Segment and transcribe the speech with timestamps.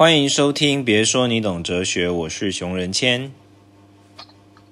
[0.00, 3.34] 欢迎收听，别说你懂哲学，我是熊仁谦，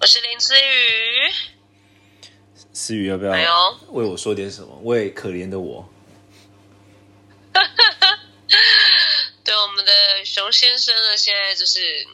[0.00, 1.30] 我是林思雨。
[2.72, 4.80] 思雨要不要为我说点什么？
[4.84, 5.86] 为可怜的我。
[9.44, 9.92] 对，我们的
[10.24, 12.06] 熊先生呢，现在就是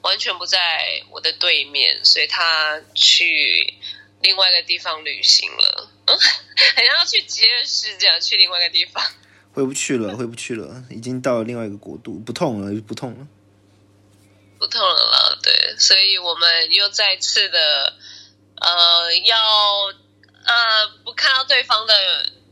[0.00, 0.58] 完全不在
[1.10, 3.74] 我的对面，所以他去
[4.22, 5.88] 另外一个地方旅行了。
[6.06, 9.04] 嗯，好像要去极乐世界，去另外一个地方。
[9.54, 13.28] 回不去了，回不去了，已经到了另外一个国度，不痛了，不痛了，
[14.58, 15.38] 不痛了啦。
[15.40, 17.94] 对，所以我们又再次的，
[18.56, 19.38] 呃，要
[20.42, 21.94] 呃不看到对方的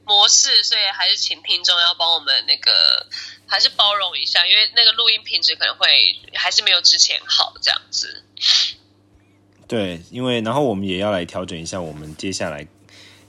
[0.04, 3.04] 模式，所以还是请听众要帮我们那个，
[3.48, 5.88] 还是包容一下，因为那个录音品质可能会
[6.34, 8.22] 还是没有之前好这样子。
[9.66, 12.64] 对，因为然后我们也要来调整一下，我们接下来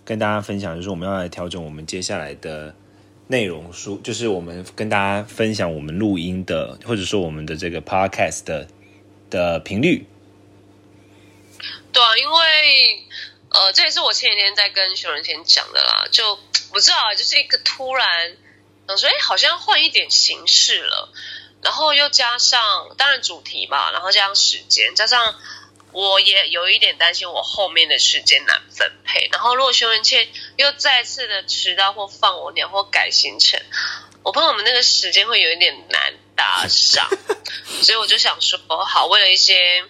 [0.05, 2.75] 跟大家分享，就是我们要来调整我们接下来的。
[3.33, 8.67] 内容书就是我们跟大家分享我们录音的，或者说我们的这个 podcast 的
[9.31, 10.05] 的频率。
[11.91, 13.03] 对啊，因为
[13.49, 16.07] 呃，这也是我前几天在跟熊仁谦讲的啦。
[16.11, 16.37] 就
[16.71, 18.37] 不知道，就是一个突然
[18.87, 21.09] 想说，哎，好像换一点形式了。
[21.63, 25.33] 然后又加上，当然主题嘛，然后加上时间，加上。
[25.93, 29.29] 我也有一点担心，我后面的时间难分配。
[29.31, 30.27] 然后，如果熊仁谦
[30.57, 33.61] 又再次的迟到或放我鸟或改行程，
[34.23, 37.07] 我怕我们那个时间会有一点难搭上。
[37.83, 39.85] 所以我就想说，好，为了一些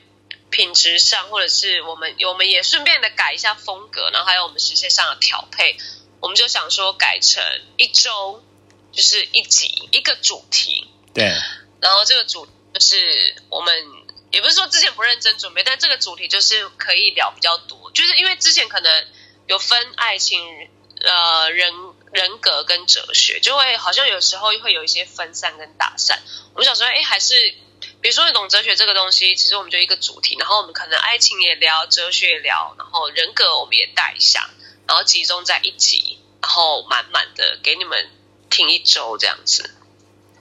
[0.49, 5.77] 品质上，或者是我们我们也顺便的改一下风格，然后还有我们时间上的调配，
[6.19, 7.41] 我们就想说改成
[7.77, 8.43] 一周
[8.91, 10.89] 就是一集一个主题。
[11.13, 11.31] 对。
[11.79, 14.02] 然后这个主就是我们。
[14.33, 19.05] 也不是说之前不认真准备，但这个主题就是可以聊比较多，就是因为之前可能
[19.45, 20.41] 有分爱情、
[21.01, 21.71] 呃人
[22.11, 26.23] 人格跟哲学，就会好像有时候会有一些分散跟打散。
[26.53, 27.35] 我们想说，哎，还是
[28.01, 34.49] 比如说懂哲学这个东西，其实我们就一个主题，然后我们可能爱情也聊，哲学也聊，然后人格我们也带一下，
[34.87, 38.09] 然后集中在一集，然后满满的给你们
[38.49, 39.75] 听一周这样子。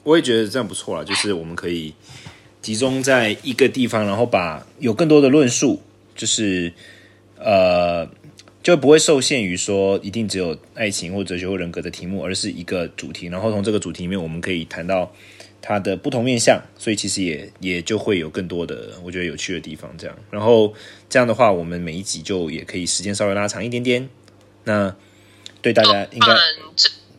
[0.02, 1.94] 我也觉得这样不错啦，就是我们可以。
[2.62, 5.82] 集中在一个地方，然后把有更多的论述，
[6.14, 6.72] 就是
[7.36, 8.08] 呃，
[8.62, 13.26] 就不会受限于说一定只有爱情或哲学或人格的题目，而是一个主题。
[13.26, 15.12] 然后从这个主题里面，我们可以谈到
[15.60, 19.92] 它的不同面向，所以其实也也就会有更多的我觉得有趣的地方。
[19.98, 20.72] 这样，然后
[21.10, 24.08] 这样的话，我们每一集就也可以时间稍微拉长一点点。
[24.64, 24.94] 那
[25.60, 26.36] 对大家应该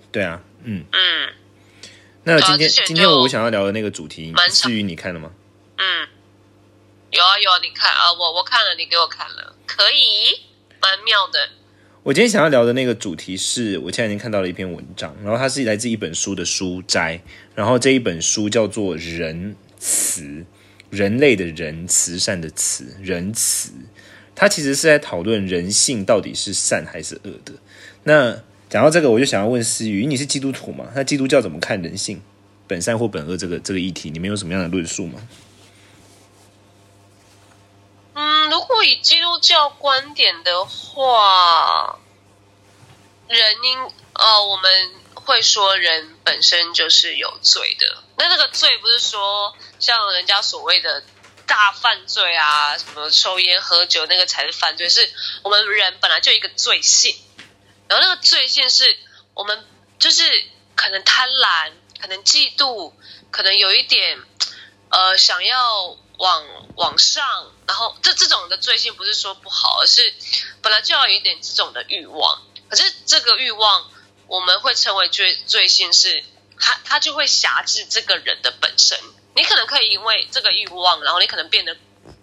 [0.09, 1.42] 对啊，嗯嗯。
[2.25, 5.31] 那今天今天我想要聊的那个主题，至于你看了吗？
[5.78, 6.07] 嗯，
[7.11, 10.39] 有啊有啊，你看啊，我我看了，你给我看了，可以，
[10.81, 11.50] 蛮妙的。
[12.03, 17.22] 我今天想要聊的那个主题是我前两天看到了一篇文章，然后它是来自一本书的书摘，
[17.56, 20.22] 然后这一本书叫做《仁慈》，
[20.89, 23.72] 人类的仁，慈善的慈，仁慈。
[24.35, 27.53] 它其实是在讨论人性到底是善还是恶的。
[28.03, 28.41] 那
[28.73, 30.88] 讲到这个，我就想要问思雨，你是基督徒吗？
[30.95, 32.19] 那基督教怎么看人性
[32.67, 34.09] 本善或本恶这个这个议题？
[34.09, 35.22] 你们有什么样的论述吗？
[38.16, 42.00] 嗯，如果以基督教观点的话，
[43.28, 43.79] 人应
[44.13, 44.72] 呃，我们
[45.13, 48.01] 会说人本身就是有罪的。
[48.17, 51.03] 那那个罪不是说像人家所谓的
[51.45, 55.07] 大犯罪啊，什么抽烟喝酒那个才是犯罪，是
[55.44, 57.16] 我们人本来就一个罪性。
[57.88, 58.97] 然后那个罪性是
[59.33, 59.66] 我们
[59.99, 60.23] 就是
[60.75, 62.94] 可能贪婪，可能嫉妒，
[63.29, 64.19] 可能有一点
[64.89, 66.45] 呃想要往
[66.75, 70.13] 往上，然后这这种的罪性不是说不好，而是
[70.61, 72.41] 本来就要有一点这种的欲望。
[72.69, 73.91] 可是这个欲望
[74.27, 76.23] 我们会称为罪罪性，是
[76.59, 78.97] 它它就会辖制这个人的本身。
[79.35, 81.75] 你可能可以因为这个欲望，然后你可能变得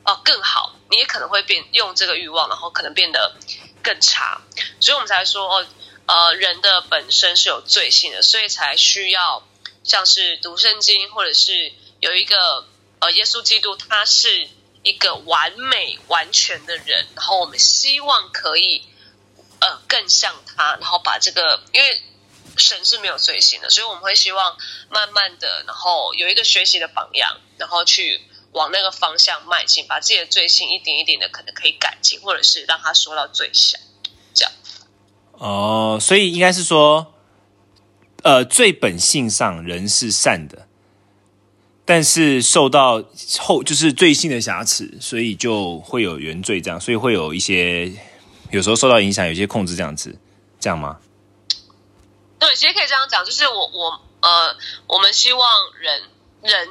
[0.04, 3.36] 哦更好，你也可能会变用这个欲望，然后可能变得。
[3.82, 4.40] 更差，
[4.80, 5.66] 所以我们才说哦，
[6.06, 9.46] 呃，人的本身是有罪性的，所以才需要
[9.84, 12.66] 像是读圣经，或者是有一个
[13.00, 14.48] 呃，耶稣基督，他是
[14.82, 18.84] 一个完美完全的人，然后我们希望可以
[19.60, 22.02] 呃更像他，然后把这个，因为
[22.56, 24.56] 神是没有罪性的，所以我们会希望
[24.88, 28.20] 慢慢的，然后有一个学习的榜样，然后去。
[28.52, 33.78] 往那个方向迈进，把自己的罪性一点一点的可能可以改进，或者是让他缩到最小，
[34.34, 34.52] 这样。
[35.32, 37.14] 哦，所以应该是说，
[38.22, 40.66] 呃，最本性上人是善的，
[41.84, 43.04] 但是受到
[43.38, 47.92] 后就是罪性的瑕疵，所以就会有原罪这样，所以会有一些
[48.50, 50.18] 有时候受到影响，有些控制这样子，
[50.58, 50.98] 这样吗？
[52.38, 54.56] 对，其实可以这样讲，就是我我呃，
[54.86, 55.48] 我们希望
[55.78, 56.02] 人。
[56.42, 56.68] 人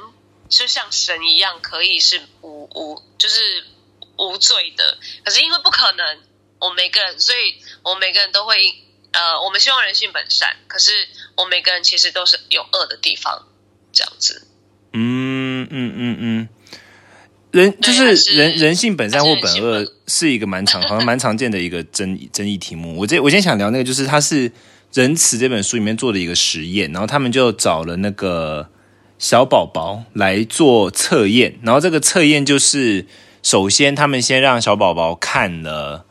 [0.50, 3.64] 就像神一样，可以是无无就是
[4.18, 4.98] 无罪的。
[5.24, 6.18] 可是因为不可能，
[6.58, 8.56] 我们每个人，所以我们每个人都会
[9.12, 10.90] 呃，我们希望人性本善，可是
[11.36, 13.46] 我们每个人其实都是有恶的地方，
[13.92, 14.46] 这样子。
[14.92, 16.48] 嗯嗯嗯嗯，
[17.52, 22.98] 人就是人人性本善或本恶是一个蛮常好像蛮常见的一个争议争议题目。
[22.98, 24.50] 我这我今天想聊那个，就是他是
[24.92, 28.68] 《仁慈》这本书里面做的一个实验，然后他们就找了那个
[29.20, 33.04] 小宝宝来做测验，然后这个测验就是
[33.42, 36.06] 首先他们先让小宝宝看了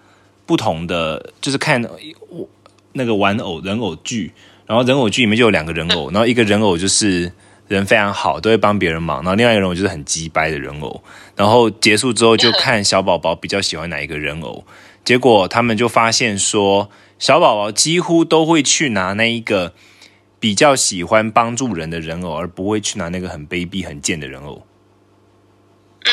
[0.46, 1.84] 不同的，就是看
[2.30, 2.48] 我
[2.94, 4.32] 那个玩偶人偶剧，
[4.68, 7.34] 然后人偶剧里面就有两个人偶，然后一个人偶就是
[7.68, 11.02] 人非常好，都会帮别人忙，然后另外一个人偶就是很鸡掰的人偶。
[11.36, 14.64] 然后结束之后就看小宝宝比较喜欢哪一个人偶，
[15.04, 19.74] 结果他们就发现说，小宝宝几乎都会去拿那一个
[20.40, 24.66] 比较喜欢帮助人的人偶，而不会去拿那个很卑鄙、很贱的人偶。
[26.06, 26.12] 嗯，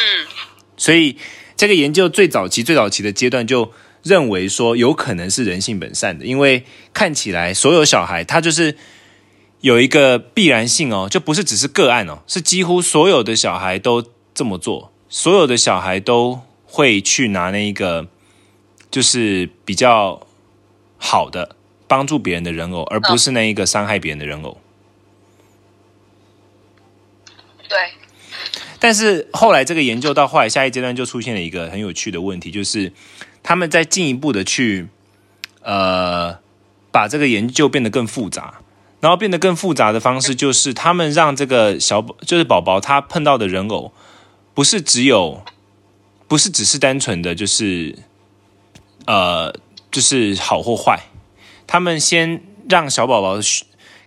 [0.76, 1.16] 所以
[1.56, 8.76] 这个研究最早期、最早期的阶段就认为说，有可能是人性本善的，因为看起来所有小孩他就是
[9.60, 18.08] 有一个必然性哦，就不是只是个案哦，是几乎所有的小孩都这么做，所有的小孩都会去拿那一个
[18.90, 20.26] 就是比较
[20.98, 21.56] 好的
[21.88, 24.58] 帮助别人的人偶，而不是那一个伤害别人的人偶。
[27.68, 27.78] 对，
[28.78, 32.92] 但是后来这个研究到后来下一阶段就出现了一个很有趣的问题，就是
[33.42, 34.86] 他们在进一步的去
[35.62, 36.38] 呃
[36.92, 38.60] 把这个研究变得更复杂，
[39.00, 43.92] 然后变得更复杂的方式就是他们让这个小就是宝宝他碰到的人偶
[44.54, 45.42] 不是只有
[46.28, 47.98] 不是只是单纯的就是
[49.06, 49.52] 呃
[49.90, 51.00] 就是好或坏，
[51.66, 53.38] 他们先让小宝宝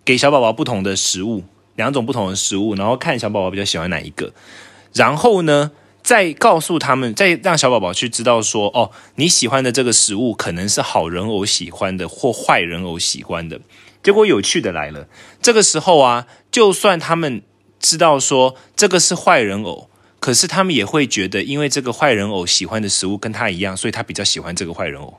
[0.03, 1.44] 给小宝宝不同的食物。
[1.75, 4.33] 两种不同的食物，然后看小宝宝比较喜欢哪一个，
[4.94, 5.71] 然后呢，
[6.03, 13.61] 再告诉他们，再让小宝宝去知道说，哦，你喜欢的这个食物可能是好人偶喜欢的，或坏人偶喜欢的。
[14.03, 15.07] 结果有趣的来了，
[15.41, 17.41] 这个时候啊，就算他们
[17.79, 19.89] 知道说这个是坏人偶，
[20.19, 25.17] 可是他们也会觉得，因为这个坏人偶喜欢的食物跟他一样，所以他比较喜欢这个坏人偶。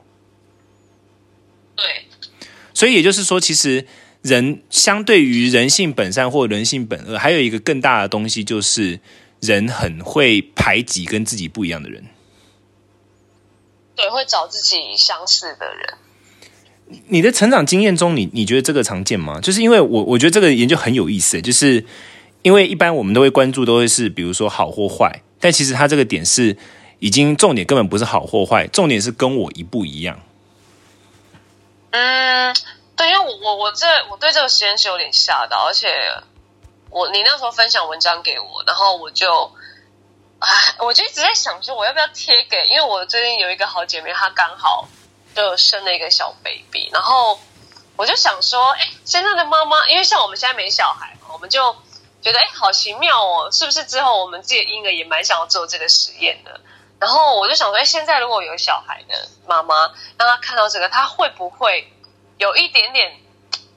[1.75, 1.85] 对，
[2.81, 3.85] 所以也就是说，其实。
[4.23, 8.99] 人相对于人性本善或人性本恶，还有一个更大的东西，就是
[9.39, 12.03] 人很会排挤跟自己不一样的人。
[13.95, 17.01] 对，会找自己相似的人。
[17.07, 19.41] 你的成长经验中，你你觉得这个常见吗？
[19.41, 21.83] 就是因为我我觉得这个研究很有意思，就是
[22.43, 26.55] 因为一般我们都会关注都会是比如说好或坏，但其实它这个点是
[26.99, 30.19] 已经重点根本不是好或坏，重点是跟我一不一样。
[31.91, 32.55] 嗯。
[32.97, 36.21] 对，因为我我我这我对这个实验室有点吓到，而且
[36.91, 39.51] 我你那时候分享文章给我，然后我就，
[40.37, 44.87] 哎，我就一直在想说我要不要贴给，因为我最近有一个好姐妹，她刚好
[45.35, 47.39] 就生了一个小 baby，然后
[47.95, 51.75] 我就想说，哎，现在的妈妈，因为像我们现在没小孩，我们就
[52.21, 56.61] 觉得哎，好奇妙哦，是不是之后我们自己的婴儿也蛮想要做这个实验的？
[57.01, 61.91] 然后我就想说，哎，现在如果有小孩的妈妈，让她看到这个，她会不会？
[62.37, 63.19] 有一点点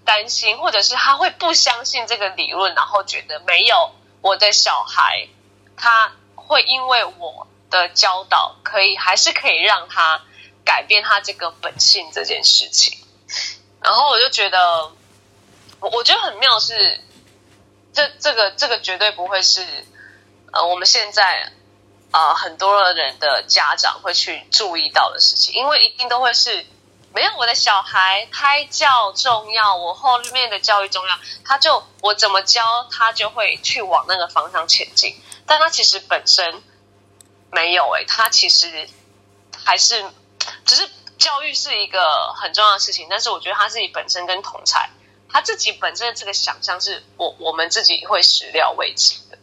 [0.07, 3.93] 担心，或者是他会不相信这个理论，然后觉得没有
[4.23, 5.29] 我的小孩，
[5.77, 10.23] 他会因为我的教导，可以还是可以让他
[10.65, 12.99] 改变他这个本性这件事情。
[13.83, 14.91] 然后我就觉得，
[15.81, 17.05] 我我觉得很妙是，
[17.93, 19.63] 这这个这个绝对不会是
[20.53, 21.53] 呃我们现在
[22.15, 26.65] 呃很多人的家长会去注意到的事情，因为一定都会是。
[27.17, 35.15] 没有我的小孩胎教重要，我后面的教育重要，他就我怎么教他就会去往那个方向前进。
[35.47, 36.61] 但他其实本身
[37.53, 38.89] 没有诶，他其实
[39.65, 40.05] 还是
[40.67, 44.91] 只是教育是一个很重要的事情，但是我觉得他自己本身跟同才
[45.31, 49.39] 他自己本身的这个想象是我我们自己会始料未及的。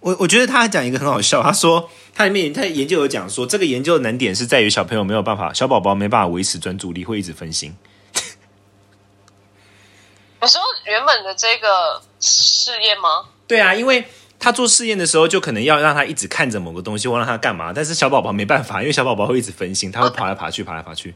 [0.00, 1.88] 我我觉得他讲一个很好笑，他说。
[2.18, 7.76] 他里面他研究有讲说，这个研究的难点是在于小朋友没有办法，小宝宝没办法维持专注力，会一直分心。
[10.40, 13.26] 你说原本的这个试验吗？
[13.46, 17.74] 对啊，因为他做试验的时候，就可能要让他一直看着某个东西，或让他干嘛。
[17.74, 21.14] 但是小宝宝没办法，因为小宝宝会一直分心，他会爬来爬去，爬来爬去。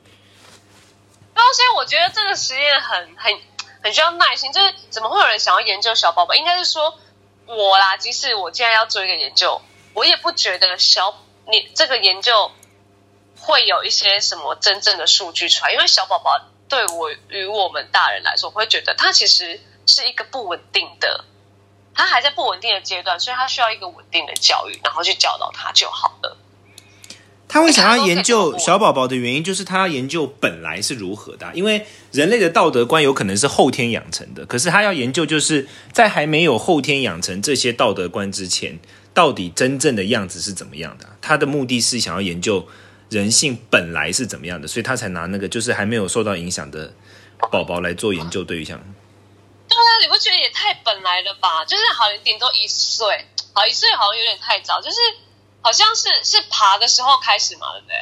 [1.35, 3.33] 然后，所以我觉得这个实验很很
[3.83, 4.53] 很需要耐心。
[4.53, 6.35] 就是怎么会有人想要研究小宝宝？
[6.35, 6.99] 应该是说
[7.50, 9.61] 我啦，即使我现在要做一个研究。
[9.92, 12.52] 我也不觉得小你这个研究
[13.37, 21.25] 会有一些什么真正的数据出来，因为小宝宝对我与我们大人来说，我会觉得他其实是一个不稳定的，
[21.92, 26.37] 他还在不稳定的阶段，所以他需要一个稳定的教育，然后去教导他就好了。
[27.61, 38.79] 他会想要研究小宝宝的原因，就是他要研究本来是如何的啊、因为人类的道德观有可能是后天养成的，可是他要研究，就是在还没有后天养成这些道德观之前，
[39.12, 42.67] 到底真正的样子是怎么样的啊、他的目的是想要研究
[43.11, 46.95] 人性本来是怎么样的，所以他才拿那个就是还没有受到影响的
[47.50, 48.81] 宝宝来做研究对象。
[49.69, 51.62] 对啊，你不觉得也太本来了吧？
[51.67, 53.07] 就是好像顶多一岁，
[53.52, 54.97] 好一岁好像有点太早，就是
[55.62, 57.95] 好像是是爬的时候开始嘛，对不对？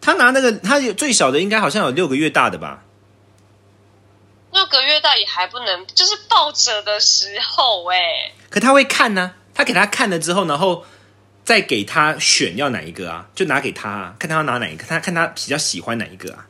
[0.00, 2.82] 他拿那个，他有最小的应该好像有六个月大的吧？
[4.50, 10.84] 六个月大也还不能，就是抱着的时候哎、可他会看呢、他给他看了之后，然后
[11.44, 13.28] 再给他选要哪一个啊？
[13.34, 16.46] 就拿给他、啊，看他要拿哪一个，他看他比较喜欢哪一个啊？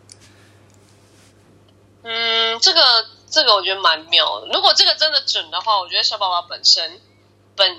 [2.02, 2.80] 嗯，这个
[3.30, 4.48] 这个我觉得蛮妙的。
[4.52, 7.00] 如果这个真的准的话，我觉得小宝宝本身
[7.54, 7.78] 本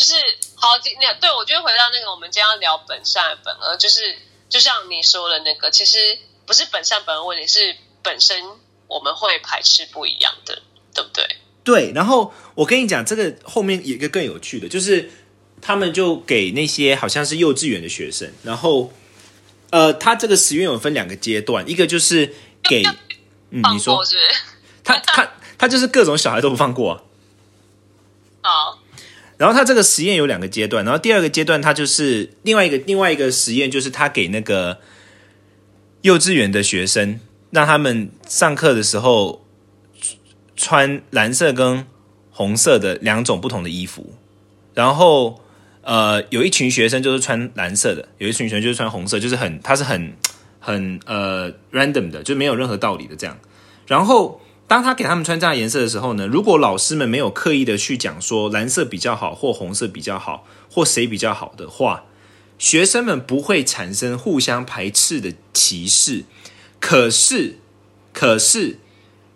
[0.00, 0.14] 就是
[0.54, 4.16] 好，那对我觉得回到那个我们今天要聊本善本恶，就是
[4.48, 8.42] 就像你说的那个，其实不是本善本恶问题，是本身
[8.86, 10.62] 我们会排斥不一样的，
[10.94, 11.36] 对不对？
[11.62, 15.10] 对，然后我跟你讲，这个后面有一个更有趣的，就是
[15.60, 18.90] 他们就给那些好像是幼稚园的学生，然后
[19.68, 22.82] 呃，他这个实验有分两个阶段，一个就是给
[23.50, 24.02] 嗯，放你说？
[24.82, 27.02] 他他他就是各种小孩都不放过、啊。
[28.42, 28.79] 好，
[29.40, 34.76] 然后他这个实验有两个阶段，然后第二个阶段他就是另外一个另外一个实验，就是他给那个
[36.02, 37.18] 幼稚园的学生，
[37.50, 39.46] 让他们上课的时候
[40.54, 41.86] 穿蓝色跟
[42.30, 44.12] 红色的两种不同的衣服，
[44.74, 45.40] 然后
[45.80, 50.12] 呃有一群学生就是穿蓝色的，有一群学生就是穿红色，就是很他是很
[50.58, 53.38] 很呃 random 的，就没有任何道理的这样，
[53.86, 54.38] 然后。
[54.70, 62.04] 当他给他们穿这样颜色的时候呢，如果老师们没有刻意的去讲说蓝色比较好，或红色比较好，或谁比较好的话，
[62.56, 66.24] 学生们不会产生互相排斥的歧视。
[66.78, 67.58] 可是，
[68.12, 68.78] 可是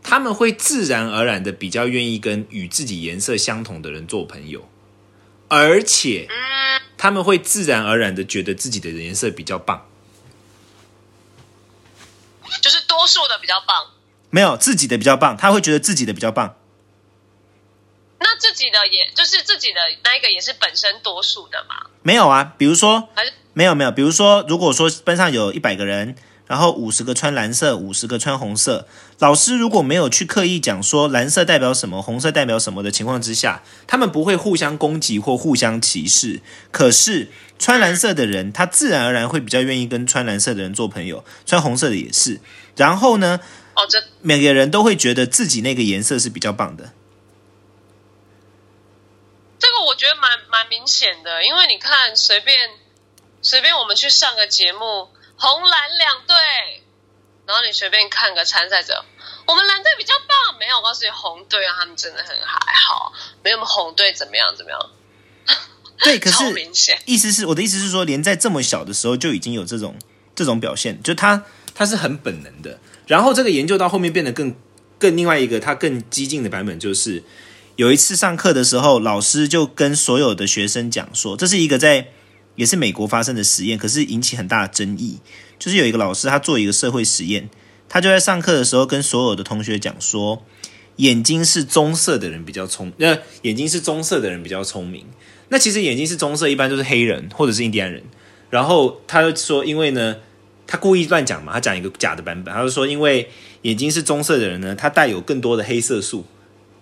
[0.04, 4.68] 他们会自然而然的比较愿意跟与自己颜色相同的人做朋友，
[5.48, 6.28] 而且，
[6.96, 9.88] 他们会自然而然的觉得自己的颜色比较棒。
[12.62, 13.93] 就是多数的比较棒。
[14.34, 16.56] 没有自己的比较棒，他会觉得自己的比较棒。
[18.18, 21.86] 那自己的也就是自己的那一个也是本身多数的嘛？
[22.02, 23.08] 没有啊，比如说
[23.52, 26.16] 没有没有，比如说，如果说班上有一百个人，
[26.48, 28.88] 然后五十个穿蓝色，五十个穿红色，
[29.20, 36.40] 老师如果没有去刻意讲说蓝色代表什么，红色代表什么的情况之下，他们不会互相攻击或互相歧视。
[36.72, 42.40] 可是穿蓝色的人，他自然而然会比较愿意跟穿蓝色的人做朋友，穿红色的也是。
[42.74, 43.38] 然后呢，
[43.76, 46.92] 哦，这每个人都会觉得自己那个颜色是比较棒的。
[49.58, 52.70] 这个我觉得蛮蛮明显的，因为你看随便
[53.40, 56.36] 随便我们去上个节目，红蓝两队，
[57.46, 59.04] 然后你随便看个参赛者，
[59.46, 63.12] 我们蓝队比较棒，没有，我告诉你红队啊，他们真的很还好，
[63.42, 64.90] 没有我们红队怎么样怎么样，
[66.00, 67.00] 对，可是明显。
[67.06, 69.96] 意思是我的意思是说，连在这么小的时候就已经有这种
[70.34, 72.78] 这种表现，就他他是很本能的。
[73.06, 74.54] 然后这个研究到后面变得更
[74.98, 77.22] 更另外一个他更激进的版本，就是
[77.76, 82.08] 有一次上课的时候，老师就跟所有的学生讲说，这是一个在
[82.54, 85.18] 也是美国发生的实验，可是引起很大的争议。
[85.58, 87.48] 就是有一个老师他做一个社会实验，
[87.88, 90.44] 他就在上课的时候跟所有的同学讲说，
[90.96, 95.06] 眼睛是棕色的人比较聪，呃，眼睛是棕色的人比较聪明。
[95.48, 98.02] 那其实眼睛是棕色，一般都是黑人或者是印第安人。
[98.50, 100.16] 然后他就说，因为呢，
[100.66, 103.28] 他故意乱讲嘛，他讲一个假的版本，他就说，因为
[103.62, 106.24] 眼睛是棕色的人呢，他带有更多的黑色素，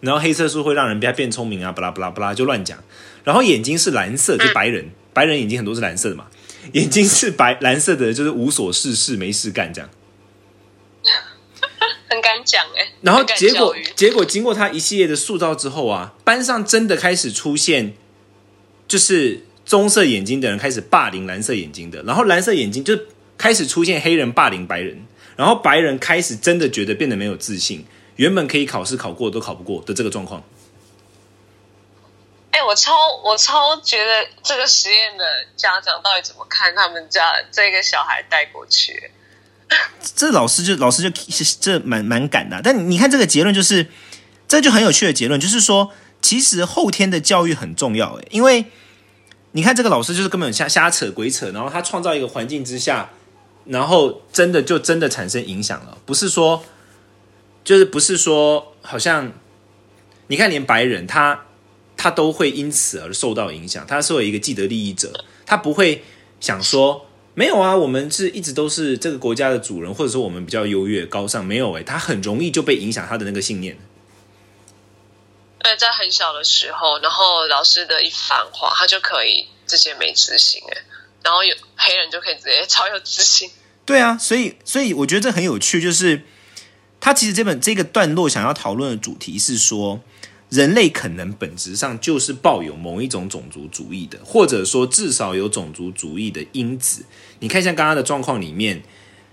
[0.01, 2.79] 然后黑色素会让人变变聪明啊，巴拉巴拉巴拉就乱讲。
[3.25, 6.27] 然后眼睛是蓝色，就白人，白人眼睛很多是蓝色的嘛，
[6.73, 9.91] 眼睛是白蓝色的，就是无所事事，没事干这样。
[12.09, 17.95] 很敢讲哎、然后结果结果经过他一系列的塑造之后啊，班上真的开始出现，
[18.87, 22.99] 就是棕色眼睛的人开始霸凌蓝色眼睛的，然后蓝色眼睛就
[23.43, 27.85] 开始出现黑人霸凌白人，然后白人开始真的觉得变得没有自信，
[28.15, 30.45] 原本可以考试考过都考不过的这个状况。
[32.53, 32.93] 哎、我超
[33.25, 35.25] 我超觉得这个实验的
[35.57, 39.11] 家长到底怎么看他们家这个小孩带过去？
[40.15, 41.11] 这老师就老师就
[41.61, 43.89] 这蛮蛮敢的啊、但你看这个结论就是，
[44.47, 48.67] 这就很有趣的结论，就是说，其实后天的教育很重要，诶，因为
[49.51, 53.11] 你看这个老师就是根本瞎瞎扯鬼扯，然后他创造一个环境之下，
[53.65, 56.65] 然后真的就真的产生影响了，不是说，
[57.65, 59.33] 就是不是说好像，
[60.27, 61.47] 你看连白人他
[61.97, 63.87] 他都会因此而受到影响。
[63.87, 66.05] 他作为一个既得利益者，他不会
[66.41, 71.45] 想说没有啊，我们是一直都是这个国家的主人，或者说我们比较优越高尚。
[71.45, 73.79] 没有诶，他很容易就被影响他的那个信念。
[75.79, 80.83] 在很小的时候，然后老师的一番话，他就可以直接没自信哎，
[81.25, 83.51] 然后有黑人就可以直接超有自信。
[83.85, 86.23] 对啊，所以所以我觉得这很有趣，就是
[87.01, 90.01] 他其实这本这个段落想要讨论的主题是说，
[90.51, 97.05] 人类可能本质上就是抱有某一种种族主义的，或者说至少有种族主义的因子。
[97.41, 98.83] 你看，像刚刚的状况里面，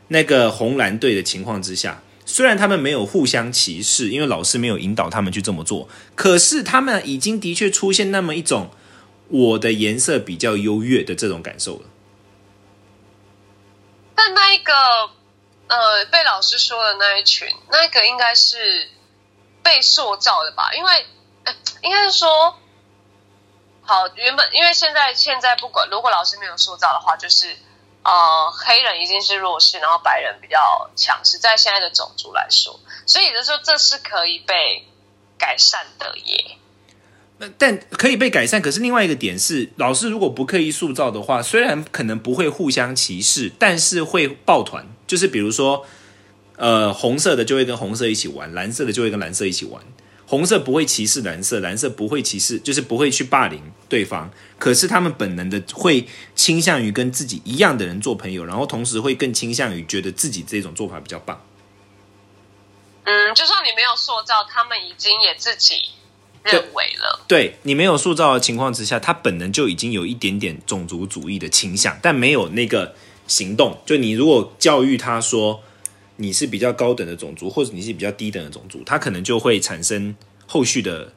[0.07, 2.01] 那个红蓝队的情况之下。
[2.25, 8.69] 虽然他们没有互相歧视，因为老师没有引导他们去这么做，可是他们已经的确出现那么一种
[9.29, 11.85] 我的颜色比较优越的这种感受了。
[14.15, 14.73] 但那一个
[15.67, 18.89] 呃，被老师说的那一群，那个应该是
[19.63, 20.73] 被塑造的吧？
[20.73, 21.05] 因为
[21.81, 22.57] 应该是说，
[23.81, 27.57] 好，原本因为现在现在不管，如果老师没有塑造的话，就是。
[28.01, 34.87] 呃，黑人已经是弱势，然后白人比较强势，在现在的种族来说，所以就说这是可以被
[35.37, 36.57] 改善的耶。
[37.57, 45.85] 但可以被改善，可是另外一个点是，老师如果不刻意塑造的话，虽然可能不会互相歧视，但是会抱团，就是比如说，
[46.57, 49.81] 呃，红色的就会跟红色一起玩，蓝色的就会跟蓝色一起玩。
[50.25, 54.29] 红色不会歧视蓝色，蓝色不会歧视，就是不会去霸凌对方。
[54.59, 61.41] 可是他们本能的会倾向于跟自己一样的人做朋友，然后同时会更倾向于觉得自己这种做法比较棒。
[63.05, 65.77] 嗯，就算你没有塑造，他们已经也自己
[66.43, 67.25] 认为了。
[67.27, 72.95] 对你没有塑造的情况之下，他本能就已经有一点点种族主义的倾向，但没有那个
[73.27, 73.79] 行动。
[73.85, 75.63] 就你如果教育他说。
[76.21, 80.13] 你是比较高等的种族，或者你是比较低等的种族，他可能就会产生
[80.45, 81.13] 后续的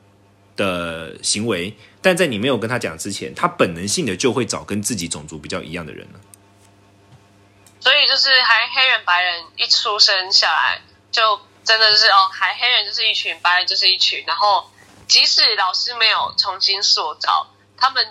[0.55, 1.75] 的行为。
[2.01, 6.21] 但在你没有跟他讲之前，他本能性的就会找跟自己种族比较一样的人了。
[7.81, 10.81] 所以就是还黑人白人一出生下来，
[11.11, 14.23] 就真的是哦，还黑人就是一群，白人就是一群。
[14.25, 14.71] 然后
[15.13, 18.03] 即使老师没有重新塑造他们，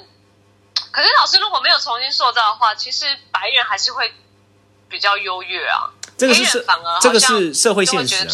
[0.92, 4.14] 可是老师如果没有重新塑造的话，其实白人还是会
[4.88, 5.90] 比较优越啊。
[6.16, 6.64] 这个是
[7.02, 8.28] 这个是社会现实。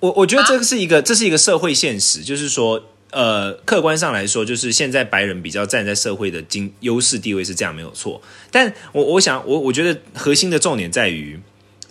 [0.00, 8.22] 我我觉得这个是一个这是一个社会现实，就是说，呃，客观上来说，就是现在白人比较站在社会的经优势地位是这样没有错。
[8.50, 11.42] 但我我想我我觉得核心的重点在于，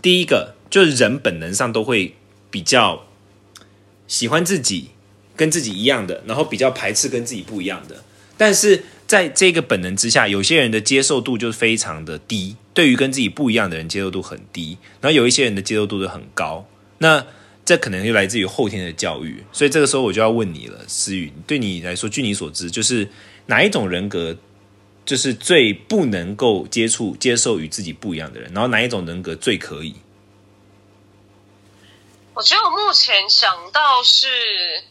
[0.02, 2.18] 第一个就是人本能上都会
[2.50, 3.06] 比较
[4.12, 4.90] 喜欢自己
[5.38, 8.04] 跟自己一样的，然后比较排斥跟自己不一样的，
[8.38, 8.84] 但是。
[9.08, 16.66] 在这个本能之下，有些人的接受度就是非常的低，对于跟自己不一样的人接受度很低，然后有一些人的接受度就很高。
[17.00, 17.26] 那
[17.66, 19.44] 这可能就来自于后天的教育。
[19.52, 23.06] 所以这个时候我就要问你了，思雨，对你来说，据你所知，就是
[23.48, 24.34] 哪一种人格
[25.06, 28.50] 就是最不能够接触、接受与自己不一样的人？
[28.54, 29.94] 然后哪一种人格最可以？
[32.42, 34.84] 我觉得我目前想到是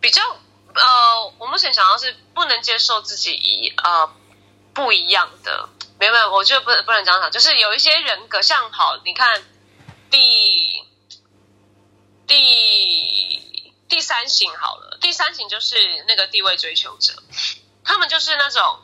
[0.00, 0.22] 比较。
[0.74, 4.10] 呃，我目前想到是不能接受自己一呃
[4.72, 9.44] 不一样的，没有没有，我觉得不不能这样讲，就是有一些人格像好，你看
[10.10, 10.86] 第
[12.26, 17.12] 第第三型好了，第三型就是那个地位追求者，
[17.84, 18.78] 他们就是那种，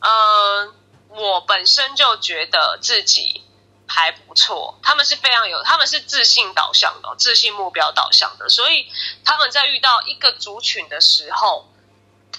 [0.00, 0.74] 呃，
[1.10, 3.44] 我本身就觉得自己。
[3.86, 8.90] 还不错，他们是非常有，他们是自信导向的，自信目标导向的，所以
[9.24, 11.68] 他们在遇到一个族群的时候，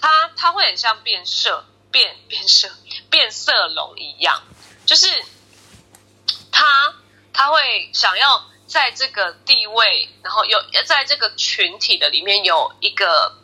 [0.01, 2.71] 他他会很像变色变变色
[3.11, 4.41] 变色龙一样，
[4.87, 5.23] 就是
[6.51, 6.95] 他
[7.31, 13.37] 他会想要在这个地位，然后有在这个群体的里面有一个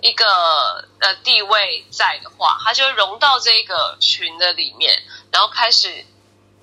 [0.00, 6.06] 一个呃地位在的话，他就融到这个群的里面，然后开始。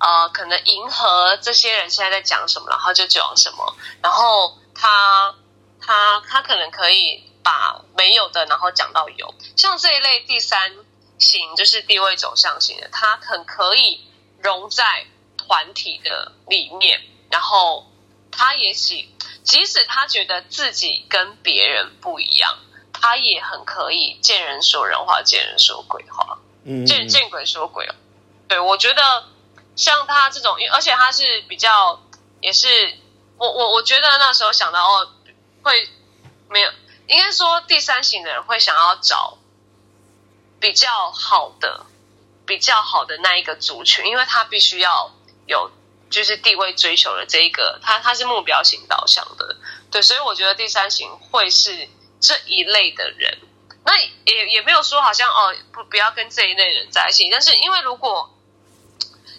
[0.00, 3.76] 呃，可能迎合这些人现在在讲什么，然后就讲什么。
[4.00, 5.34] 然后他
[5.80, 9.34] 他他可能可以把没有的，然后讲到有。
[9.56, 10.72] 像这一类第三
[11.18, 14.06] 型，就是地位走向型的，他很可以
[14.40, 15.06] 融在
[15.36, 17.00] 团体的里面。
[17.30, 17.90] 然后
[18.30, 22.56] 他也喜，即使他觉得自己跟别人不一样，
[22.92, 26.38] 他也很可以见人说人话，见人说鬼话。
[26.64, 27.88] 嗯，见见鬼说鬼。
[28.46, 29.24] 对，我觉得。
[29.78, 32.02] 像他这种，而且他是比较，
[32.40, 32.98] 也是
[33.36, 35.08] 我我我觉得那时候想到哦，
[35.62, 35.88] 会
[36.48, 36.70] 没有，
[37.06, 39.38] 应该说第三型的人会想要找
[40.58, 41.86] 比较好的、
[42.44, 45.12] 比较好的那一个族群，因为他必须要
[45.46, 45.70] 有
[46.10, 49.56] 就是地位追求的这一个，他他是目标型导向的，
[49.92, 51.88] 对，所以我觉得第三型会是
[52.20, 53.38] 这一类的人。
[53.84, 58.34] 那也也没有说好像哦不不要跟这一类人在一起，但是因为如果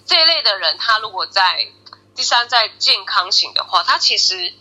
[0.09, 1.67] 这一类的人他如果在
[2.15, 4.55] 第三在健康型的话，他其实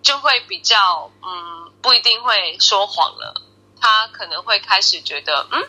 [0.00, 3.42] 就会比较嗯不一定会说谎了，
[3.78, 5.68] 他可能会开始觉得嗯。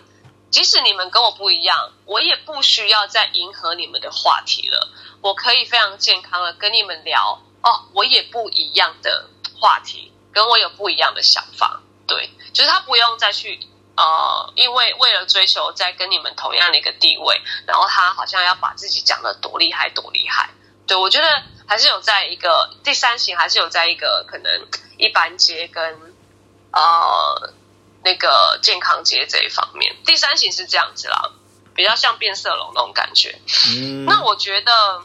[0.50, 4.90] 即使你们跟我不一样，我也不需要再迎合你们的话题了。
[5.20, 11.82] 我可以非常健康的跟你们聊哦，我也不一样的话题，跟我有不一样的想法。
[12.08, 13.60] 对，就是他不用再去
[14.00, 20.50] 呃，因为为了追求在跟你们同样的一个地位，然后他好像要把自己讲的多厉害多厉害。
[20.88, 25.84] 对我觉得还是有在一个第三型，还是有在一个可能一般阶跟
[26.72, 27.54] 呃。
[28.02, 31.34] 那个健康阶这一方面，第三型是这样子啦，
[31.76, 33.38] 比较像变色龙那种感觉。
[33.76, 35.04] 嗯，那我觉得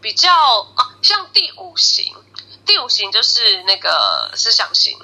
[0.00, 0.32] 比较
[0.76, 2.14] 啊，像第五型，
[2.64, 4.96] 第五型就是那个思想型，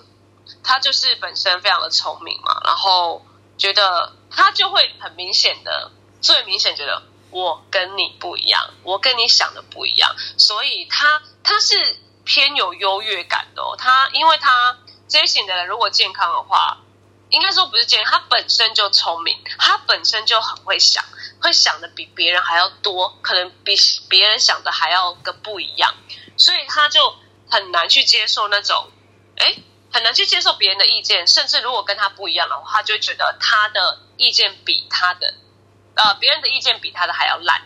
[0.64, 3.24] 他就是本身非常的聪明嘛，然后
[3.57, 14.79] 觉得他就会很明显的，最明显觉得我跟你不一样，我跟你想的不一样，所以他他是偏有优越感的，他因为他。
[15.07, 16.79] 这型的人如果健康的话，
[17.29, 21.05] 应该说不是健康，他本身就聪明，他本身就很会想，
[21.42, 23.77] 会想的比别人还要多，可能比
[24.09, 25.94] 别人想的还要个不一样，
[26.38, 27.14] 所以他就
[27.48, 28.90] 很难去接受那种，
[29.37, 29.57] 哎，
[29.94, 35.33] 很难去接受别人的意见，甚至如果跟他不一样的话，他就会觉得他的意见比他的，
[35.94, 37.62] 呃，别人的意见比他的还要烂。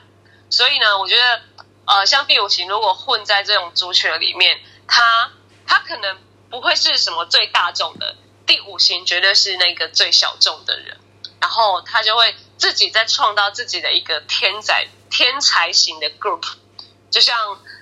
[0.50, 1.42] 所以呢，我觉得，
[1.86, 5.32] 呃，像第五型如果混在这种族群里面，他
[5.66, 6.18] 他可能。
[6.50, 10.96] 不会是什么最大众的第五型，绝对是那个最小众的人，
[11.42, 16.54] 然后他就会自己在创造自己的一个天才天才型的 group，
[17.10, 17.36] 就像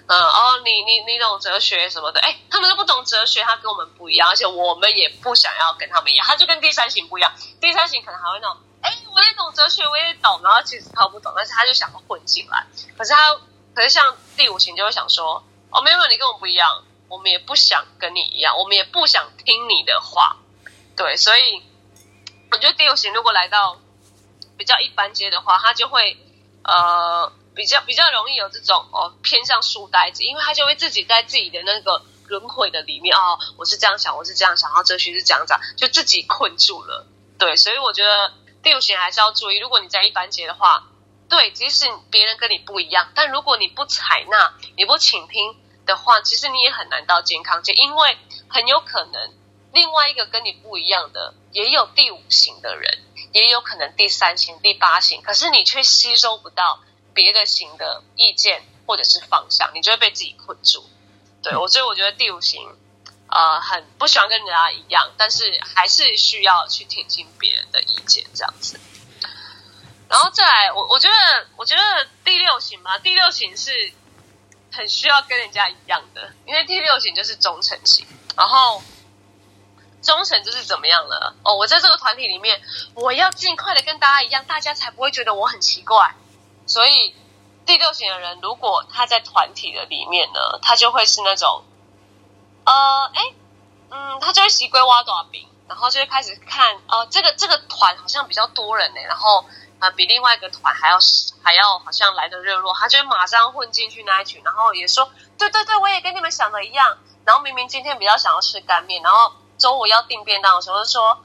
[0.06, 13.36] 嗯哦，你你你懂哲学什么的，哎，他们都不懂哲学，他跟我们不一样，而且我们也不想要跟他们一样，他就跟第三型不一样，第三型可能还会那种，哎，我也懂哲学，我也懂，然后其实他不懂，但是他就想混进来，可是他
[13.74, 16.84] 可是像第五型就会想说，哦，没有，你跟我不一样。
[17.08, 20.38] 我们也不想跟你一样，我们也不想听你的话，
[20.96, 21.62] 对，所以
[22.50, 23.78] 我觉得第五型如果来到
[24.58, 26.18] 比较一般阶的话，他就会
[26.64, 37.06] 呃比较比较容易有这种哦偏向书呆子，因为他就会自己在自己的那个轮回的里面哦，我是这样想，我是这样想，然后哲学是这样讲，就自己困住了，
[37.38, 40.86] 对，所以我觉得第五型还是要注意，如果你在一般阶的话，
[41.28, 45.56] 对，即使别人跟你不一样，但如果你不采纳，你不倾听。
[45.86, 49.32] 的话，其实你也很难到健康界，因为很有可能
[49.72, 56.80] 另外一个跟你不一样的，也有第五型的人，也有可能第三型、第八型，可是你却吸收不到
[57.16, 60.88] 别的型的意见或者是方向，你就会被自己困住。
[61.42, 62.60] 对我，所以我觉得第五型
[63.28, 68.78] 呃很不喜欢跟人家一样，但是还是需要去听听别人的意见这样子。
[70.08, 73.92] 然后再来，我我觉得我觉得第六型嘛，第六型是。
[74.72, 78.82] 很需要跟人家一样的，因为第六型就是忠诚型，然后
[80.02, 81.34] 忠诚就是怎么样了？
[81.44, 82.60] 哦，我在这个团体里面，
[82.92, 86.14] 我要尽快的跟大家一样，大家才不会觉得我很奇怪。
[86.66, 87.14] 所以
[87.64, 91.64] 第六型的人，如果他在团体的里面呢，他就会是那种，
[92.64, 93.34] 呃，哎，
[93.90, 99.44] 嗯，他就会习惯挖短饼，然后就会开始看，哦，这个这个团好像比较多人呢，然后。
[99.78, 100.98] 啊，比另外一个团还要
[101.42, 106.96] 还要好像来的热络，他就会马上混进去那一群，然后也说，对对对，我也跟你们想的一样。
[107.26, 111.18] 然后明明今天比较想要吃干面，然后中午要订便当的时候就说，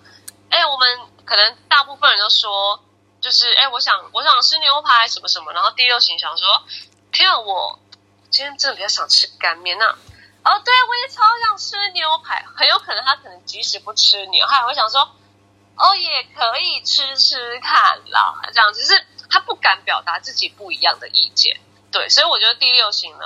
[0.49, 2.81] 哎，我们可能大部分人都说，
[3.21, 5.53] 就是哎，我想我想吃牛排什么什么。
[5.53, 6.63] 然后第六型想说，
[7.11, 7.79] 天啊，我
[8.29, 15.15] 今天真的比较想吃干面那哦，对，我也超想吃牛排，很有可能他可能即使不吃牛，他也会想说。
[15.73, 21.59] 哦，也可以吃吃看啦，这样只是他不敢表达自己不一样的意见，
[21.91, 23.25] 对，所以我觉得第六型呢，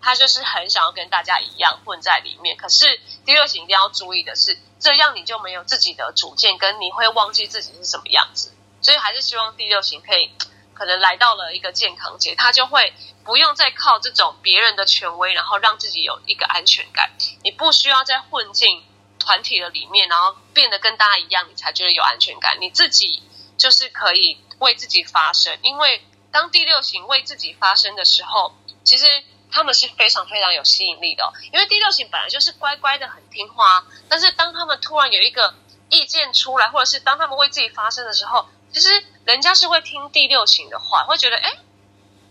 [0.00, 2.56] 他就是很想要跟大家一样混在里面。
[2.56, 8.54] 可是第六型一定要注意的是，这样你就没有自己的主见，跟你会忘记自己是什么样子。
[8.80, 10.30] 所以还是希望第六型可以，
[10.74, 12.92] 可能来到了一个健康节，他就会
[13.24, 17.10] 不用再靠这种别人的权威，然后让自己有一个安全感。
[17.42, 18.84] 你不需要再混进。
[19.22, 22.56] 团体的里面，然后变得跟大家一样，你才觉得有安全感。
[22.58, 23.22] 你自己
[23.58, 29.04] 就是可以为自己发声，因为当第六型为自己发声的时候，其实
[29.52, 31.34] 他们是非常非常有吸引力的。
[31.52, 35.54] 因为第六型本来就是乖乖的、很听话，但是当他们突然有一个
[35.90, 38.88] 意见出来，或者是当他们为自己发声的时候，其实
[39.24, 41.50] 人家是会听第六型的话，会觉得哎，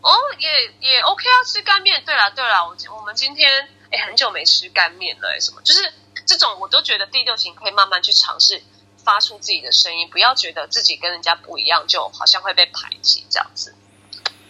[0.01, 2.03] 哦，也也 OK 啊，吃干面。
[2.05, 5.93] 对了对了，我我们今天哎很久没吃干面了，什么就是
[6.25, 8.61] 这种我都觉得第六型可以慢慢去尝试
[9.03, 13.75] 发出自己的声音，不要觉得自己跟人家不一样，就好像会被排挤这样子。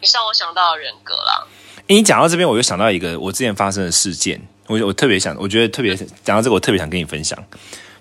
[0.01, 1.47] 你让我想到人格啦。
[1.87, 7.43] 你讲到这边，我就想到一个我之前发生的事件，我我特别想，我觉得特别讲到这个，我特别想跟你分享。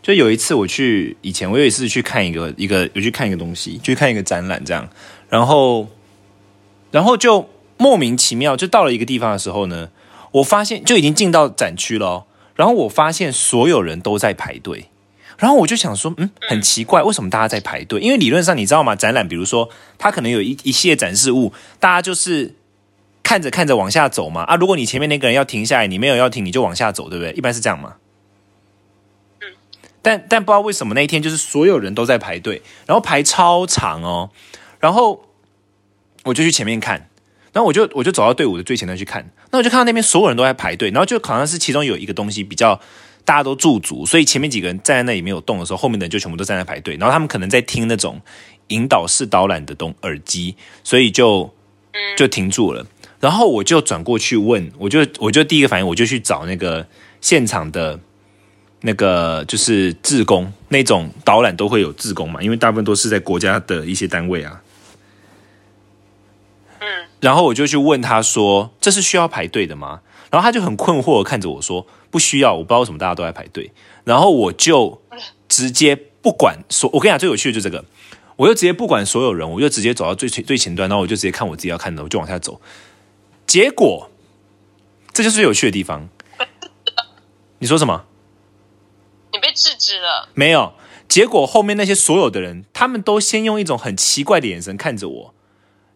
[0.03, 4.89] 就有一次我去以前，我有一次去看一个一个，有去看一个东西，去看一个展览，这样，
[5.29, 5.89] 然后，
[6.91, 9.91] 然后就莫名其妙，就到了一个地方的时候呢，
[10.33, 14.87] 我发现就已经进到展区了，然后我发现所有人都在排队，
[15.37, 18.01] 然后我就想说，嗯，很奇怪，为什么大家在排队？
[18.01, 18.97] 因为理论上你知道吗？
[18.97, 22.55] 展览比如说它可能有一一系列展示物，大家就是
[23.23, 27.33] 看着看着往下走嘛，啊，如果你前面那个人要停下来，你没有要停，你就往下走，对不对？
[27.33, 27.97] 一般是这样嘛。
[30.09, 34.31] 但但不知道为什么那一天就是所有人都在排队，然后排超长哦，
[34.81, 35.23] 然后
[36.25, 37.11] 我就去前面看，
[37.53, 42.81] 然后我就我就走到队伍的最前端去看，那我就看到那边所有人都在排队，然后就好像是其中有一个东西比较
[43.27, 48.19] 大家都驻足，所以前面几个人站在那里没有动的时候，后面的人就全部都站在排队，然后他们可能在听那种
[48.69, 51.55] 引导式导览的东耳机，所以就
[52.17, 52.87] 就停住了，
[53.21, 56.87] 然后我就转过去问，我就我就第一个反应我就去找那个
[57.21, 58.01] 现场的。
[58.81, 64.63] 那个就是自工那种导览都会有自工嘛，因为大部分都是在国家的一些单位啊。
[66.81, 66.87] 嗯，
[67.21, 73.73] 然后我就去问他说：“这是需要排队的吗？”然后他就很困惑的看着我说：“不需要，我不知道为什么大家都在排队。”
[74.05, 75.03] 然后我就
[75.49, 77.85] 直接不管所，我跟你讲最有趣的就这个，
[78.37, 82.61] 我就直接不管所有人，我就直接走到最前最前端，然后我就直接看我自己要看的，我就往下走。
[83.47, 84.11] 结果
[85.13, 86.09] 这就是最有趣的地方。
[87.59, 88.05] 你说什么？
[89.39, 90.29] 你被制止了？
[90.35, 90.73] 没有。
[91.09, 95.35] 结果后面那些所有的人，他们都先用一种很奇怪的眼神看着我，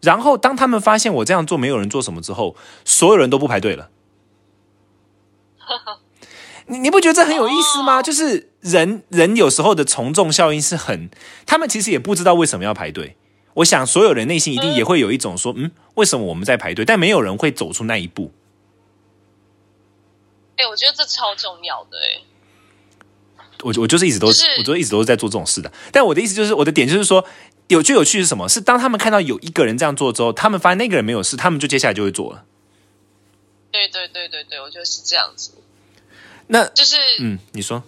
[0.01, 3.91] 然后当他们发现我这样做没有人做什么之后，所有人都不排队了。
[6.67, 8.01] 你你不觉得这很有意思吗？
[8.03, 11.11] 就是人人有时候的从众效应是很，
[11.45, 13.17] 他们其实也不知道为什么要排队。
[13.55, 16.87] 我想所有人内心一定也会有一种说，嗯，为什么我们在排队？
[16.87, 18.33] 但没有人会走出那一步。
[20.57, 22.23] 哎，我觉得这超重要的哎。
[23.63, 25.73] 我我就是一直都是，我就一直都是在做这种事的。
[25.93, 27.25] 但我的意思就是，我的点就是说，
[27.69, 28.49] 有趣有趣是什么？
[28.49, 32.45] 是当他们看到有一个人这样做之后，他们发现那个人没有事，他们就接下来就会做了。
[33.71, 35.53] 对对对对对，我觉得是这样子。
[36.49, 37.83] 那就是嗯，你说，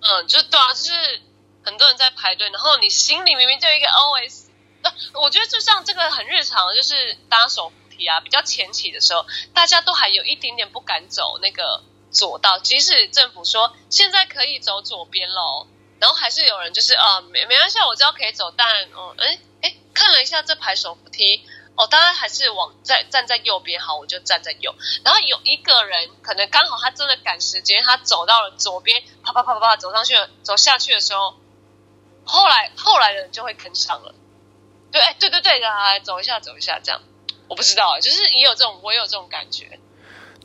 [0.00, 1.20] 嗯，就对啊，就是
[1.62, 4.48] 很多人在排队，然后你心里明明就有一个 OS。
[4.82, 11.82] 那我觉得就像这个很日常，就是搭手扶梯啊，比较前期的时候，大家都还有一点点不敢走那个。
[12.10, 15.66] 左道，即使政府说现在可以走左边喽，
[16.00, 21.44] 然后还是有人就是啊，没没关系，我知道可以走，但嗯，哎哎，看了一下这排手扶梯，
[21.76, 24.74] 哦，当然还是往在站在右边好，我就站在右。
[25.04, 31.34] 然后有一个人可能刚好他真的赶时间，他走到了左边，啪啪啪啪啪走上去了，走下去的时候，
[32.24, 34.14] 后来后来的人就会跟上了。
[34.90, 37.02] 对，哎，对对对，来走一下走一下这样，
[37.48, 39.78] 我不知道，就是也有这种，我也有这种感觉。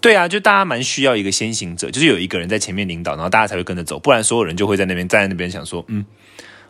[0.03, 6.05] 对啊，就大家蛮需要一个先行者，就是有一个人在前面领导，然后大家才会跟着走，不然所有人就会在那边站在那边想说，嗯，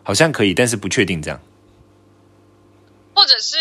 [0.04, 1.40] 好像可以，但是不确定这样。
[3.12, 3.56] 或者是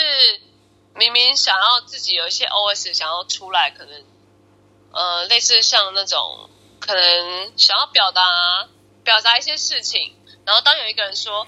[0.95, 4.03] 明明想要自己有一些 OS 想要出来，可能
[4.91, 8.21] 呃类似像那种可能想要表达
[9.03, 10.13] 表达一些事情，
[10.45, 11.47] 然后当有一个人说，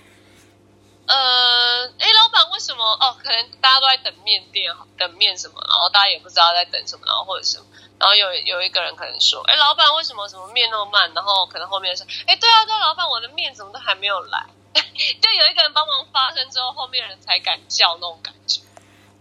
[1.06, 2.84] 呃，哎，老板为什么？
[2.84, 7.66] 哦，可能大家都在等面店，等面什么，然后大家也不知道在等什么，然后或者什么。
[7.98, 18.60] 然后有有一个人可能说：“哎，老板，为什么什么面那么慢？”然后可能后面说：“哎，对啊，对，老板，我的面怎么都还没有来？” 就有一个人帮忙发声之后，后面人才敢叫那种感觉。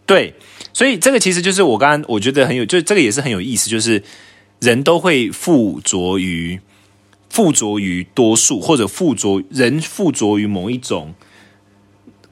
[0.06, 0.34] 对，
[0.72, 4.02] 所以这个其实就是我刚刚我觉得很有，就这个也是很有意思，就是
[4.58, 6.60] 人都会附着于
[7.30, 11.14] 附着于多数，或者附着人附着于某一种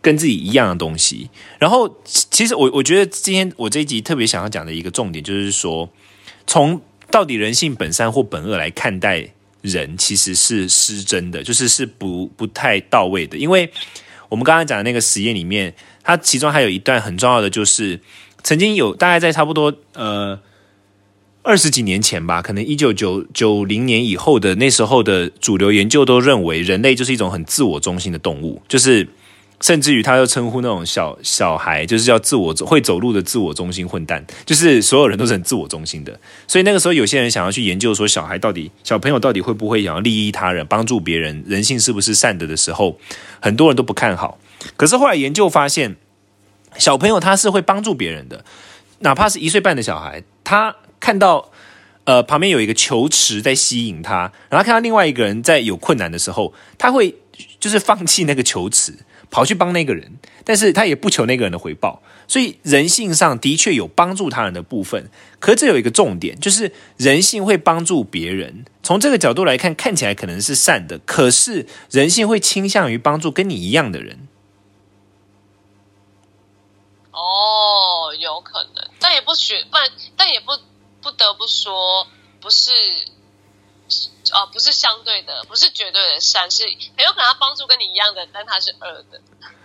[0.03, 1.31] 跟自己一样的东西。
[1.59, 5.89] 然后，其实我我觉得今天我这一集特别想要讲的一个重点，就是说。
[6.45, 9.29] 从到底人性本善或本恶来看待
[9.61, 13.39] 人，其实是失真的，就是是不不太到位的。
[13.39, 13.71] 因为
[14.29, 18.01] 我们刚刚讲的那个实验里面，它其中还有一段很重要的，就是
[18.43, 20.41] 曾经有大概在差不多呃
[21.43, 29.09] 二十几年前吧，可能一九九九零年以后的那时候的主流研究都认为，人类就是一种很自我中心的动物，就是。
[29.63, 36.19] 甚至于，他又称呼那种小小孩，就是叫自我会走路的自我中心混蛋，就是所有人都是很自我中心的。
[36.49, 42.99] 所以那个时候，有些人想要去研究说，小孩到底小朋友到底会不会想要利益他人、帮助别人，人性是不是善的的时候，
[43.41, 44.39] 很多人都不看好。
[44.77, 45.95] 可是后来研究发现，
[46.77, 48.45] 小朋友他是会帮助别人的，
[48.99, 51.53] 哪怕是一岁半的小孩，他看到
[52.03, 57.15] 呃旁边有一个球池在吸引他，然后看到另外一个人在有困难的时候，他会
[57.61, 58.95] 就是放弃那个球池，
[59.33, 62.01] 跑去帮那个人，但是他也不求那个人的回报。
[62.29, 68.65] 所以人性上的确有帮助他人的部分，可是这有一个重点，就是人性会帮助别人。
[68.83, 74.29] 从这个角度来看，看起来可能是善的，可是人性会倾向于帮助跟你一样的人。
[77.11, 80.53] 哦，有可能，但也不学，但但也不
[81.03, 82.07] 不得不说，
[82.41, 82.71] 不是，
[84.31, 89.21] 啊，不是相对的，不是绝对的善，是很有可能他帮助跟你一样的，但他是恶的。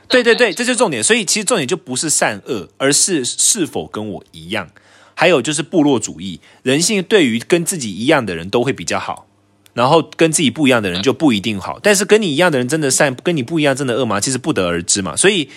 [0.10, 1.04] 对对对，这就是重点。
[1.04, 4.70] 所以其实重点就不是善恶，而是是否跟我一样。
[5.14, 9.28] 还有就是部落主义，人性对于跟自己一样的人都会比较好，
[9.74, 11.80] 然后跟自己不一样的人就不一定好。
[11.82, 14.20] 但是跟你一样的人真的善，跟你不一样真的恶吗？
[14.20, 15.18] 其实不得而知嘛。
[15.18, 15.50] 所以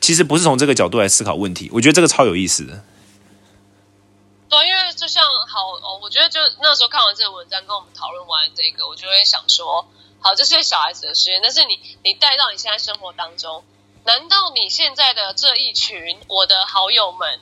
[0.00, 1.70] 其实不是从这个角度来思考问题。
[1.72, 2.84] 我觉得这个超有意思的。
[4.48, 9.84] 对，因为就像好哦，我觉得就那时候看完这个文章，跟我们讨论完这个，我就会想说，
[10.20, 13.64] 好，这是小孩子的实验，但是你你带到你现在生活当中。
[14.04, 17.40] 难道你现在的这一群我的好友们，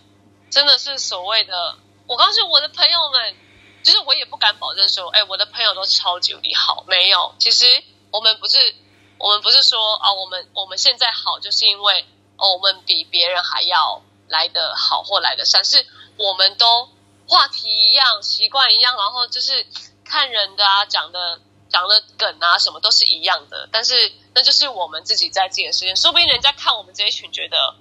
[0.50, 1.76] 真的是所谓的？
[2.06, 3.36] 我告诉我的朋友们，
[3.82, 7.34] 就是我也不敢保证说，哎，我的朋友都超级无敌好，没有。
[7.38, 8.74] 其实我们不是，
[9.18, 12.06] 我们不是说啊，我们我们现在好，就是因为
[12.38, 16.88] 哦，我们比别人还要来的好或来的善，是我们都
[17.30, 19.64] 话题一样，习惯一样，然后就是
[20.04, 21.40] 看人的啊，讲的。
[21.70, 27.76] 讲的梗啊，什么都是一样的，但是那就是我们自己在自己的世界，说不定人家看我们这一群觉得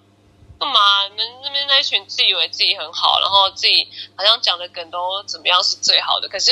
[0.59, 1.07] 干嘛？
[1.07, 6.51] 你们那边那一群自以为自己很好，然后自己好像讲的梗都怎么样是最好的，可是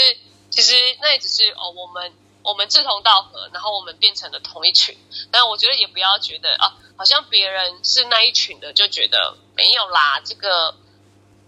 [0.50, 4.98] 其实那也只是哦，我们我们志同道合，然后我们变成了同一群。
[5.30, 10.76] 但我觉得也不要觉得啊，好像别人是那一群的，就觉得没有啦，这个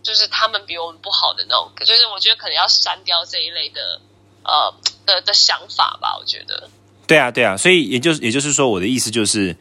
[0.03, 4.01] 就是他们比我们不好的那种，就是我觉得可能要删掉这一类的。
[4.41, 4.73] 呃
[5.05, 6.69] 的的想法吧，我觉得。
[7.05, 9.55] 对啊，对啊，所以也就是也就是说，我的意思就是，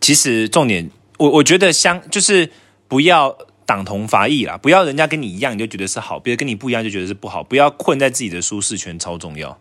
[0.00, 2.48] 其实重点，我我觉得相就是
[2.86, 9.58] 不要党同伐异啦，不要人家跟你一样你就觉得是好，别人跟你不一样就觉得是不好，不要困在自己的舒适圈，超重要。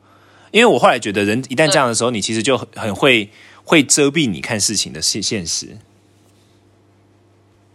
[0.51, 3.31] 因为我后来觉得，人一旦这样的时候，你其实就很很会
[3.63, 5.77] 会遮蔽你看事情的现现实。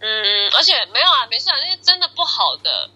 [0.02, 2.90] 嗯，而且没有啊，没事啊，那些真的不好的，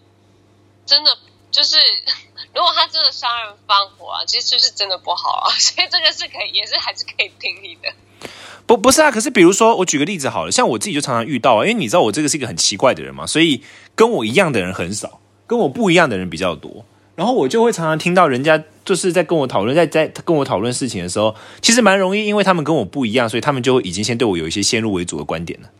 [0.84, 1.16] 真的。
[1.48, 1.76] 就是，
[2.52, 8.28] 如果他真的杀人放火啊，其实就是真的不好啊， 所以这个是可以，也是还是可以听你的。
[8.66, 9.10] 不，不是啊。
[9.10, 13.62] 可是比如说，我举个例子好了，像我自己就常常遇到啊，因为你知道我这个是一个很奇怪的人嘛，所以
[13.94, 16.84] 跟我一样的人很少，跟我不一样的人比较多。
[17.14, 25.70] 然后我就会常常听到人家就是在跟我讨论，在在跟我讨论事情的时候，其实蛮容易，因为他们跟我不一样，所以他们就已经先对我有一些先入为主的观点了。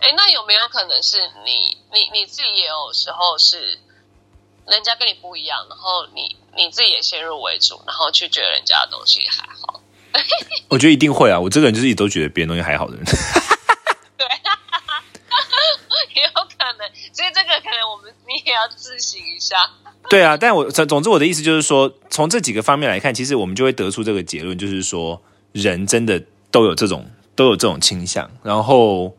[0.00, 3.78] 哎，那有没有可能是你你你自己也有时候是？
[4.68, 9.80] 人家跟你不一样，然后你你自己也先入为主，然后去觉得人家的东西还好。
[10.68, 11.40] 我觉得一定会啊！
[11.40, 13.02] 我这个人就是一直都觉得别人东西还好的人。
[14.18, 14.26] 对，
[16.14, 19.70] 也有可能，所以这个可能我们你也要自省一下。
[20.10, 29.16] 对啊，但我总总之我的意思就是说，从这几个方面来看，其实我们就会得出这个结论，就是说人真的都有这种都有这种倾向，然后。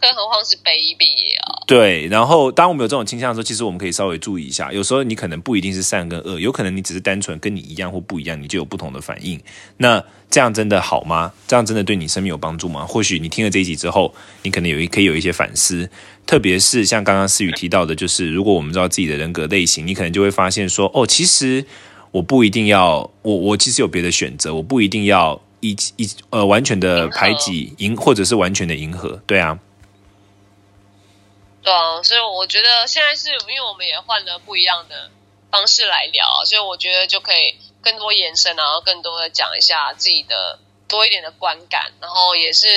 [0.00, 1.64] 更何况是 baby 啊！
[1.66, 4.72] 对，然后当我们有这种倾向的时候，其实我们可以稍微注意一下。
[4.72, 9.40] 有时候你可能不一定是善跟恶，有可能你只是单纯跟你一样或不一样，你就有不同的反应。
[9.78, 11.32] 那这样真的好吗？
[11.46, 12.84] 这样真的对你生命有帮助吗？
[12.84, 15.88] 或许你听了这一集之后，你可能有一可以有一些反思。
[16.26, 21.64] 特别是像刚刚思雨提到的，就是如果我们知道自己的人格类型，你可能就会发现说，哦，其实
[22.10, 29.22] 我不一定要我我其实有别的选择，我不一定要一一呃完全的排挤迎，或者是完全的迎合。
[29.26, 29.58] 对啊。
[31.66, 35.10] 对啊，所以我觉得现在是因为我们也换了不一样的
[35.50, 42.68] 方式来聊，所以我觉得就可以更多延伸，然后更多的讲一下自己的多一点的观感，然后也是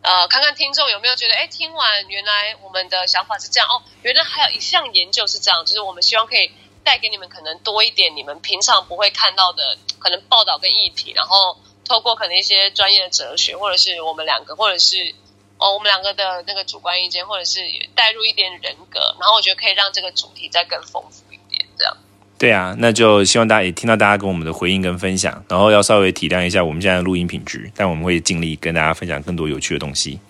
[0.00, 6.50] 呃看看听众有没有觉得，哎，听完原来我们的想法是这样哦，原来还有一项研究是这样，就是我们希望可以
[6.82, 15.14] 带给你们可能多一点你们平常不会看到的可能报道跟议题，然后透过可能一些专业的哲学，或者是我们两个，或者是。
[15.58, 17.60] 哦，我们两个的那个主观意见，或者是
[17.94, 21.96] 带入一点人格，然后我觉得可以让这个主题再更丰富一点，这样。
[22.38, 30.20] 对啊，那就希望大家也听到大家跟我们的回应跟分享，然后要稍微体谅一下我们现在的录音品质，但我们会尽力跟大家分享更多有趣的东西。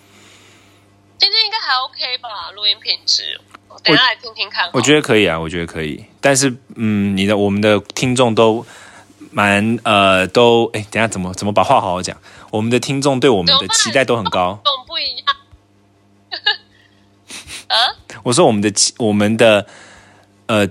[1.17, 2.51] 今天应该还 OK 吧？
[2.55, 3.41] 录音品质，
[3.83, 4.69] 等下来听听看。
[4.71, 6.05] 我觉得可以啊，我觉得可以。
[6.21, 8.65] 但是，嗯，你的我们的听众都
[9.31, 12.15] 蛮呃，都哎，等下怎么怎么把话好好讲？
[12.51, 14.57] 我们的听众对我们的期待都很高。
[14.87, 15.25] 不一样。
[18.23, 19.65] 我说我们的期我们的
[20.47, 20.67] 呃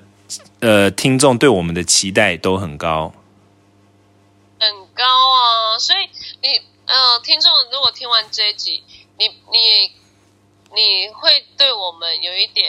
[0.61, 3.12] 呃听众对我们的期待都很高。
[4.59, 6.09] 很高啊，所以
[6.40, 8.82] 你呃，听众如果听完这一集，
[9.18, 9.92] 你你
[10.74, 12.66] 你会对我们有一点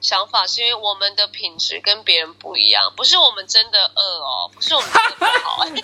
[0.00, 5.82] 想法，是因为我们的品质跟别人不一样，不是我们真的饿哦，不是我们真的不好， 直接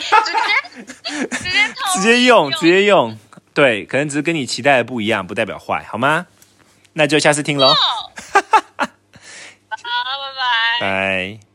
[1.26, 3.18] 直接直接用，直接用，
[3.52, 6.26] 对，可能只是跟你期待的不一样，不代表坏，好吗？
[6.94, 7.76] 那就下次听喽， 好，
[8.78, 9.78] 拜
[10.38, 10.80] 拜。
[10.80, 11.51] 拜。